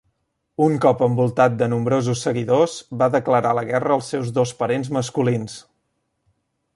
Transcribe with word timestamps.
Un 0.67 0.77
cop 0.85 1.01
envoltat 1.07 1.57
de 1.59 1.67
nombrosos 1.73 2.23
seguidors, 2.29 2.77
va 3.01 3.11
declarar 3.17 3.51
la 3.59 3.65
guerra 3.73 3.93
als 3.97 4.09
seus 4.15 4.33
dos 4.39 4.55
parents 4.63 4.91
masculins. 4.99 5.59